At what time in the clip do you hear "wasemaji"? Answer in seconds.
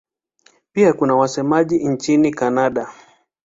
1.15-1.83